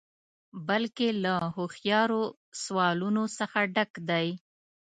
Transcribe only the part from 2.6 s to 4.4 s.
سوالونو څخه ډک دی.